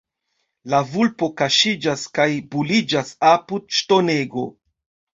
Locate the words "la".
0.73-0.79